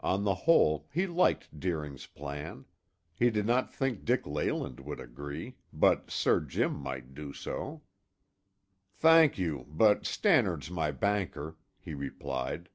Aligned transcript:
On 0.00 0.24
the 0.24 0.34
whole, 0.44 0.86
he 0.92 1.06
liked 1.06 1.58
Deering's 1.58 2.04
plan; 2.04 2.66
he 3.14 3.30
did 3.30 3.46
not 3.46 3.74
think 3.74 4.04
Dick 4.04 4.26
Leyland 4.26 4.78
would 4.80 5.00
agree, 5.00 5.56
but 5.72 6.10
Sir 6.10 6.40
Jim 6.40 6.74
might 6.74 7.14
do 7.14 7.32
so. 7.32 7.80
"Thank 8.92 9.38
you, 9.38 9.64
but 9.70 10.04
Stannard's 10.04 10.70
my 10.70 10.90
banker," 10.90 11.56
he 11.78 11.94
replied. 11.94 12.68